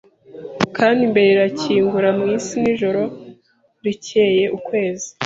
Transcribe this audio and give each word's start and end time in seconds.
Kandi 0.77 0.99
imbere 1.07 1.29
irakingura 1.33 2.09
mwisi 2.17 2.53
Nijoro 2.63 3.03
rikeye 3.85 4.43
ukwezi 4.57 5.09